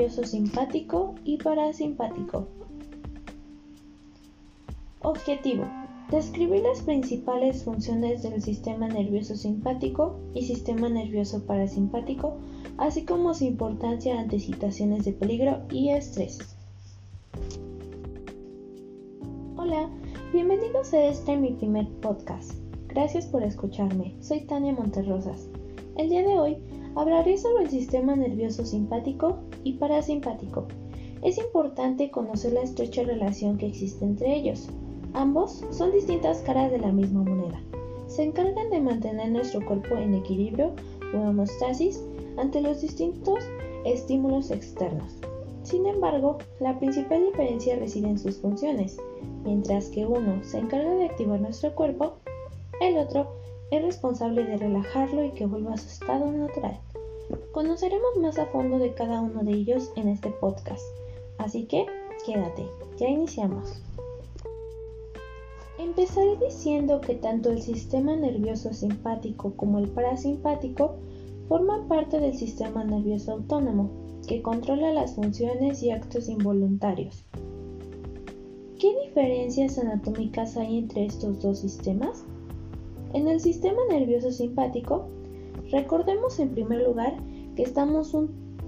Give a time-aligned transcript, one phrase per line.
[0.00, 2.48] nervioso simpático y parasimpático.
[5.02, 5.64] Objetivo.
[6.10, 12.38] Describir las principales funciones del sistema nervioso simpático y sistema nervioso parasimpático,
[12.78, 16.38] así como su importancia ante situaciones de peligro y estrés.
[19.58, 19.90] Hola,
[20.32, 22.52] bienvenidos a este mi primer podcast.
[22.88, 24.14] Gracias por escucharme.
[24.20, 25.46] Soy Tania Monterrosas.
[25.98, 26.56] El día de hoy
[26.96, 30.66] hablaré sobre el sistema nervioso simpático y parasimpático.
[31.22, 34.68] Es importante conocer la estrecha relación que existe entre ellos.
[35.12, 37.60] Ambos son distintas caras de la misma moneda.
[38.06, 40.72] Se encargan de mantener nuestro cuerpo en equilibrio
[41.14, 42.02] o homeostasis
[42.38, 43.44] ante los distintos
[43.84, 45.16] estímulos externos.
[45.62, 48.96] Sin embargo, la principal diferencia reside en sus funciones.
[49.44, 52.14] Mientras que uno se encarga de activar nuestro cuerpo,
[52.80, 53.28] el otro
[53.70, 56.78] es responsable de relajarlo y que vuelva a su estado natural.
[57.52, 60.82] Conoceremos más a fondo de cada uno de ellos en este podcast,
[61.38, 61.86] así que
[62.26, 62.66] quédate,
[62.98, 63.82] ya iniciamos.
[65.78, 70.96] Empezaré diciendo que tanto el sistema nervioso simpático como el parasimpático
[71.48, 73.90] forman parte del sistema nervioso autónomo,
[74.26, 77.24] que controla las funciones y actos involuntarios.
[78.78, 82.24] ¿Qué diferencias anatómicas hay entre estos dos sistemas?
[83.12, 85.08] En el sistema nervioso simpático,
[85.72, 87.14] recordemos en primer lugar
[87.56, 88.14] que estamos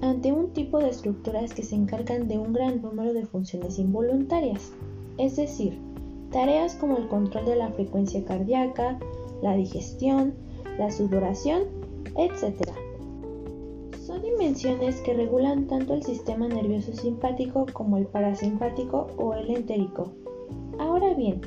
[0.00, 4.72] ante un tipo de estructuras que se encargan de un gran número de funciones involuntarias,
[5.16, 5.76] es decir,
[6.30, 8.98] tareas como el control de la frecuencia cardíaca,
[9.42, 10.34] la digestión,
[10.78, 11.62] la sudoración,
[12.16, 12.70] etc.
[14.00, 20.12] Son dimensiones que regulan tanto el sistema nervioso simpático como el parasimpático o el entérico.
[20.78, 21.40] Ahora bien,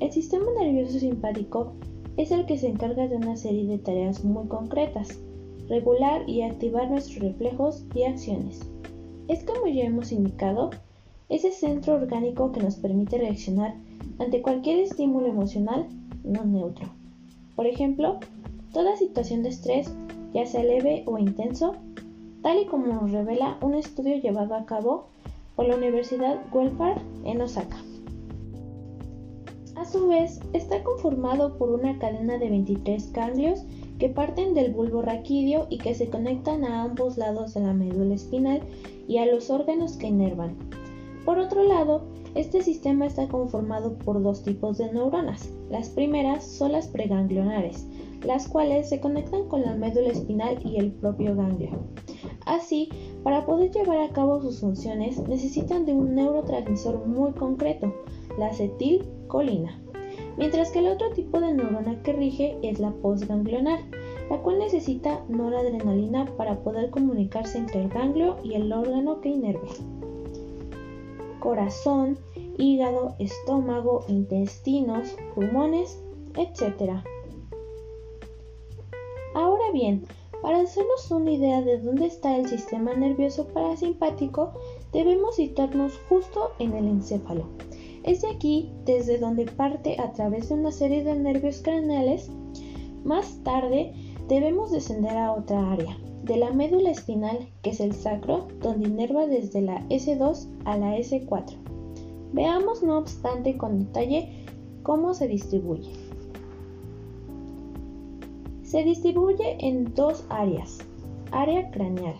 [0.00, 1.74] el sistema nervioso simpático
[2.16, 5.18] es el que se encarga de una serie de tareas muy concretas,
[5.68, 8.60] regular y activar nuestros reflejos y acciones.
[9.28, 10.70] Es como ya hemos indicado,
[11.28, 13.74] ese centro orgánico que nos permite reaccionar
[14.18, 15.86] ante cualquier estímulo emocional
[16.24, 16.88] no neutro.
[17.56, 18.18] Por ejemplo,
[18.72, 19.94] toda situación de estrés,
[20.34, 21.76] ya sea leve o intenso,
[22.42, 25.06] tal y como nos revela un estudio llevado a cabo
[25.56, 27.78] por la Universidad Welfare en Osaka.
[29.82, 33.64] A su vez, está conformado por una cadena de 23 ganglios
[33.98, 38.14] que parten del bulbo raquídeo y que se conectan a ambos lados de la médula
[38.14, 38.60] espinal
[39.08, 40.54] y a los órganos que inervan.
[41.24, 42.04] Por otro lado,
[42.36, 45.50] este sistema está conformado por dos tipos de neuronas.
[45.68, 47.84] Las primeras son las preganglionares,
[48.24, 51.70] las cuales se conectan con la médula espinal y el propio ganglio.
[52.46, 52.88] Así,
[53.24, 57.92] para poder llevar a cabo sus funciones necesitan de un neurotransmisor muy concreto,
[58.38, 59.82] la acetilcolina.
[60.36, 63.80] Mientras que el otro tipo de neurona que rige es la postganglionar,
[64.30, 69.68] la cual necesita noradrenalina para poder comunicarse entre el ganglio y el órgano que inerva.
[71.40, 72.18] Corazón,
[72.56, 76.00] hígado, estómago, intestinos, pulmones,
[76.36, 77.02] etc.
[79.34, 80.04] Ahora bien,
[80.42, 84.52] para hacernos una idea de dónde está el sistema nervioso parasimpático,
[84.92, 87.44] debemos situarnos justo en el encéfalo,
[88.04, 92.30] es de aquí desde donde parte a través de una serie de nervios craneales.
[93.04, 93.92] Más tarde
[94.28, 99.26] debemos descender a otra área, de la médula espinal, que es el sacro, donde inerva
[99.26, 101.56] desde la S2 a la S4.
[102.32, 104.46] Veamos no obstante con detalle
[104.82, 105.90] cómo se distribuye.
[108.62, 110.78] Se distribuye en dos áreas.
[111.30, 112.16] Área craneal.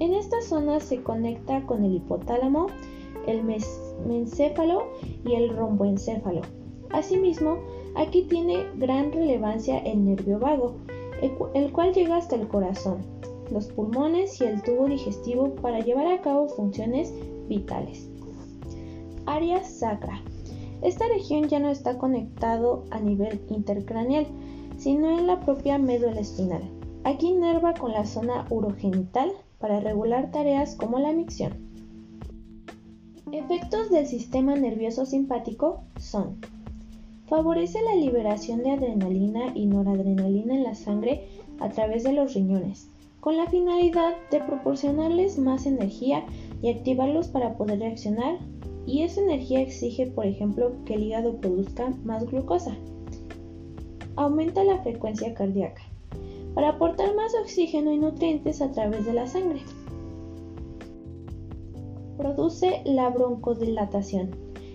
[0.00, 2.68] En esta zona se conecta con el hipotálamo,
[3.28, 3.44] el
[4.06, 4.84] mencéfalo
[5.24, 6.40] y el romboencéfalo.
[6.90, 7.58] Asimismo,
[7.94, 10.76] aquí tiene gran relevancia el nervio vago,
[11.54, 12.98] el cual llega hasta el corazón,
[13.50, 17.12] los pulmones y el tubo digestivo para llevar a cabo funciones
[17.48, 18.08] vitales.
[19.26, 20.22] Área sacra.
[20.80, 24.26] Esta región ya no está conectado a nivel intercraneal,
[24.78, 26.62] sino en la propia médula espinal.
[27.04, 31.67] Aquí inerva con la zona urogenital para regular tareas como la micción.
[33.32, 36.38] Efectos del sistema nervioso simpático son
[37.26, 41.28] Favorece la liberación de adrenalina y noradrenalina en la sangre
[41.60, 42.88] a través de los riñones,
[43.20, 46.24] con la finalidad de proporcionarles más energía
[46.62, 48.38] y activarlos para poder reaccionar,
[48.86, 52.74] y esa energía exige, por ejemplo, que el hígado produzca más glucosa.
[54.16, 55.82] Aumenta la frecuencia cardíaca,
[56.54, 59.60] para aportar más oxígeno y nutrientes a través de la sangre
[62.18, 64.30] produce la broncodilatación,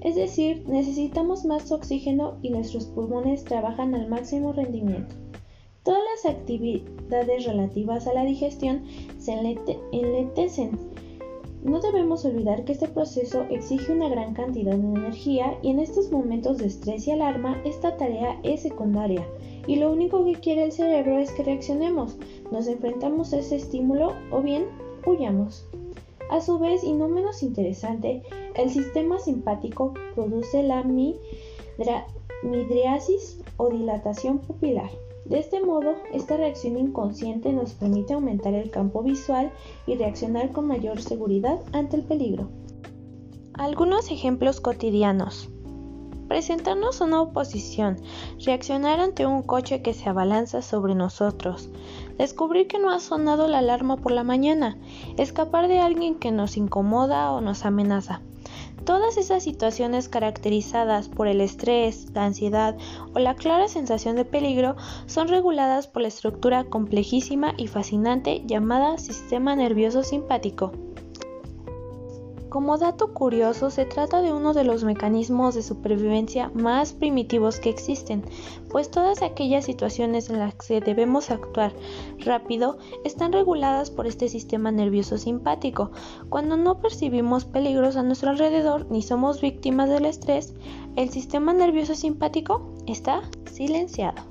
[0.00, 5.14] es decir, necesitamos más oxígeno y nuestros pulmones trabajan al máximo rendimiento.
[5.82, 8.84] Todas las actividades relativas a la digestión
[9.18, 9.32] se
[9.92, 10.78] enletecen
[11.62, 16.10] No debemos olvidar que este proceso exige una gran cantidad de energía y en estos
[16.10, 19.26] momentos de estrés y alarma esta tarea es secundaria
[19.66, 22.16] y lo único que quiere el cerebro es que reaccionemos,
[22.50, 24.66] nos enfrentamos a ese estímulo o bien
[25.06, 25.66] huyamos.
[26.30, 28.22] A su vez, y no menos interesante,
[28.54, 30.82] el sistema simpático produce la
[32.42, 34.90] midriasis o dilatación pupilar.
[35.24, 39.50] De este modo, esta reacción inconsciente nos permite aumentar el campo visual
[39.86, 42.48] y reaccionar con mayor seguridad ante el peligro.
[43.54, 45.48] Algunos ejemplos cotidianos.
[46.28, 47.96] Presentarnos una oposición,
[48.44, 51.70] reaccionar ante un coche que se abalanza sobre nosotros,
[52.18, 54.78] descubrir que no ha sonado la alarma por la mañana,
[55.16, 58.22] escapar de alguien que nos incomoda o nos amenaza.
[58.84, 62.76] Todas esas situaciones caracterizadas por el estrés, la ansiedad
[63.14, 64.76] o la clara sensación de peligro
[65.06, 70.72] son reguladas por la estructura complejísima y fascinante llamada sistema nervioso simpático.
[72.54, 77.68] Como dato curioso, se trata de uno de los mecanismos de supervivencia más primitivos que
[77.68, 78.22] existen,
[78.70, 81.72] pues todas aquellas situaciones en las que debemos actuar
[82.20, 85.90] rápido están reguladas por este sistema nervioso simpático.
[86.28, 90.54] Cuando no percibimos peligros a nuestro alrededor ni somos víctimas del estrés,
[90.94, 94.22] el sistema nervioso simpático está silenciado.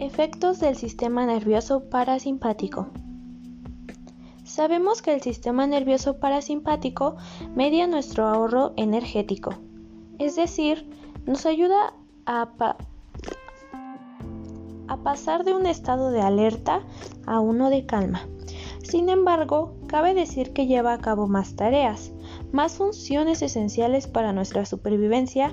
[0.00, 2.88] Efectos del sistema nervioso parasimpático.
[4.56, 7.16] Sabemos que el sistema nervioso parasimpático
[7.54, 9.52] media nuestro ahorro energético,
[10.18, 10.88] es decir,
[11.26, 11.92] nos ayuda
[12.24, 12.54] a,
[15.04, 16.80] pasar de un estado de alerta
[17.26, 18.26] a uno de calma.
[18.82, 22.12] Sin embargo, cabe decir que lleva a cabo más tareas,
[22.50, 25.52] más funciones esenciales para nuestra supervivencia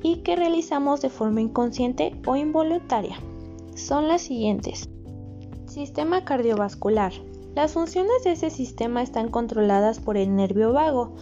[0.00, 3.18] y que realizamos de forma inconsciente o involuntaria.
[3.74, 4.88] Son las siguientes.
[5.66, 7.12] Sistema cardiovascular,
[7.54, 11.12] las funciones de ese sistema están controladas por el nervio vago.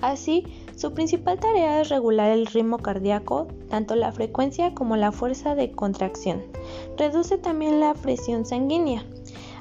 [0.00, 0.46] Así,
[0.76, 5.72] su principal tarea es regular el ritmo cardíaco, tanto la frecuencia como la fuerza de
[5.72, 6.42] contracción.
[6.96, 9.04] Reduce también la presión sanguínea.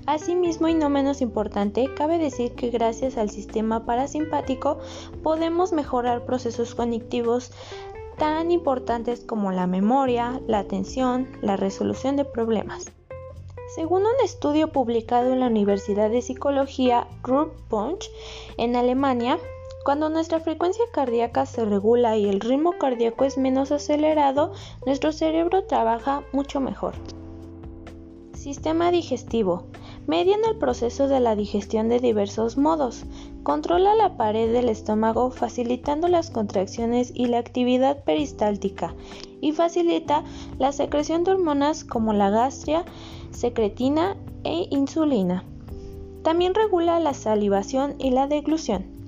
[0.05, 4.79] Asimismo, y no menos importante, cabe decir que gracias al sistema parasimpático
[5.21, 7.51] podemos mejorar procesos cognitivos
[8.17, 12.91] tan importantes como la memoria, la atención, la resolución de problemas.
[13.75, 18.09] Según un estudio publicado en la Universidad de Psicología Ruhr Punch
[18.57, 19.37] en Alemania,
[19.85, 24.53] cuando nuestra frecuencia cardíaca se regula y el ritmo cardíaco es menos acelerado,
[24.87, 26.95] nuestro cerebro trabaja mucho mejor.
[28.33, 29.65] Sistema digestivo.
[30.07, 33.03] Median el proceso de la digestión de diversos modos.
[33.43, 38.95] Controla la pared del estómago facilitando las contracciones y la actividad peristáltica
[39.41, 40.23] y facilita
[40.57, 42.85] la secreción de hormonas como la gastria,
[43.31, 45.43] secretina e insulina.
[46.23, 48.99] También regula la salivación y la deglución.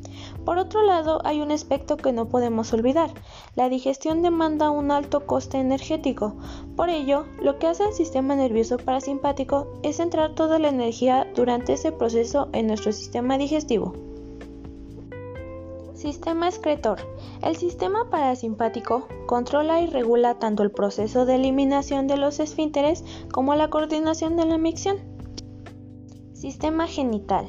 [0.46, 3.12] Por otro lado, hay un aspecto que no podemos olvidar.
[3.56, 6.36] La digestión demanda un alto coste energético.
[6.76, 11.74] Por ello, lo que hace el sistema nervioso parasimpático es centrar toda la energía durante
[11.74, 13.94] ese proceso en nuestro sistema digestivo.
[16.01, 16.98] Sistema excretor.
[17.44, 23.53] El sistema parasimpático controla y regula tanto el proceso de eliminación de los esfínteres como
[23.53, 24.98] la coordinación de la micción.
[26.34, 27.46] Sistema genital.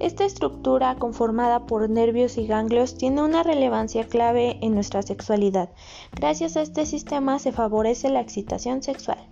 [0.00, 5.70] Esta estructura conformada por nervios y ganglios tiene una relevancia clave en nuestra sexualidad.
[6.12, 9.26] Gracias a este sistema se favorece la excitación sexual.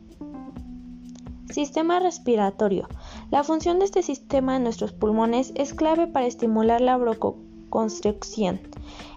[1.50, 2.88] Sistema respiratorio.
[3.30, 8.60] La función de este sistema en nuestros pulmones es clave para estimular la bronco constricción,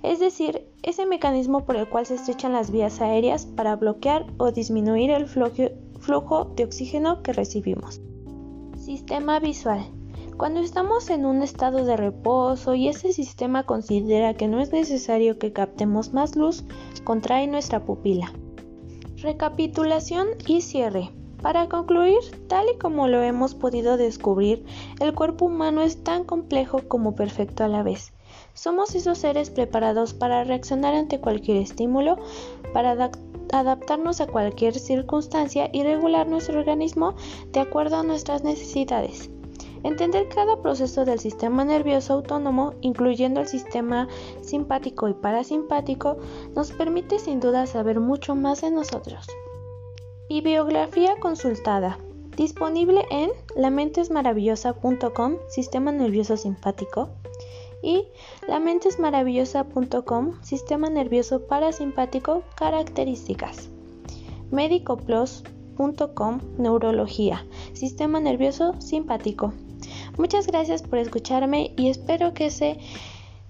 [0.02, 4.54] es decir, ese mecanismo por el cual se estrechan las vías aéreas para bloquear o
[4.54, 8.00] disminuir el flujo de oxígeno que recibimos.
[8.78, 9.86] Sistema visual.
[10.38, 15.38] Cuando estamos en un estado de reposo y ese sistema considera que no es necesario
[15.38, 16.64] que captemos más luz,
[17.04, 18.32] contrae nuestra pupila.
[19.18, 21.12] Recapitulación y cierre.
[21.42, 24.66] Para concluir, tal y como lo hemos podido descubrir,
[25.02, 28.15] el cuerpo humano es tan complejo como perfecto a la vez.
[28.56, 32.18] Somos esos seres preparados para reaccionar ante cualquier estímulo,
[32.74, 33.12] para
[33.52, 37.16] adaptarnos a cualquier circunstancia y regular nuestro organismo
[37.52, 39.30] de acuerdo a nuestras necesidades.
[39.84, 44.08] Entender cada proceso del sistema nervioso autónomo, incluyendo el sistema
[44.42, 46.18] simpático y parasimpático,
[46.56, 49.28] nos permite sin duda saber mucho más de nosotros.
[50.30, 52.00] Bibliografía consultada.
[52.36, 57.10] Disponible en lamentesmaravillosa.com, Sistema Nervioso Simpático,
[57.86, 58.08] y
[58.48, 63.70] lamentesmaravillosa.com, sistema nervioso parasimpático, características.
[64.52, 69.54] medicoplos.com, neurología, sistema nervioso simpático.
[70.18, 72.80] Muchas gracias por escucharme y espero que ese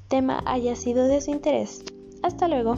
[0.10, 1.86] tema haya sido de su interés.
[2.22, 2.76] Hasta luego.